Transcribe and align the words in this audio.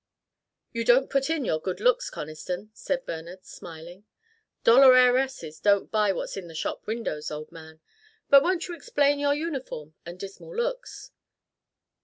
"You 0.73 0.83
don't 0.83 1.11
put 1.11 1.29
in 1.29 1.45
your 1.45 1.59
good 1.61 1.79
looks, 1.79 2.09
Conniston," 2.09 2.71
said 2.73 3.05
Bernard, 3.05 3.45
smiling. 3.45 4.05
"Dollar 4.63 4.95
heiresses 4.95 5.59
don't 5.59 5.91
buy 5.91 6.11
what's 6.11 6.35
in 6.35 6.47
the 6.47 6.55
shop 6.55 6.87
windows, 6.87 7.29
old 7.29 7.51
man. 7.51 7.81
But 8.27 8.41
won't 8.41 8.67
you 8.67 8.73
explain 8.75 9.19
your 9.19 9.35
uniform 9.35 9.93
and 10.03 10.19
dismal 10.19 10.55
looks?" 10.55 11.11